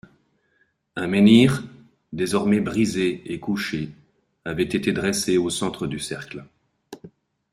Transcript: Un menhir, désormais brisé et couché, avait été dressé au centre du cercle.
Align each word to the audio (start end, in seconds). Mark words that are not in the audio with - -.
Un 0.95 1.05
menhir, 1.07 1.63
désormais 2.11 2.59
brisé 2.59 3.21
et 3.31 3.39
couché, 3.39 3.91
avait 4.45 4.63
été 4.63 4.93
dressé 4.93 5.37
au 5.37 5.51
centre 5.51 5.85
du 5.85 5.99
cercle. 5.99 6.43